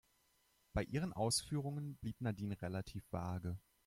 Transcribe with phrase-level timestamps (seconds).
[0.73, 3.59] Bei ihren Ausführungen blieb Nadine relativ vage.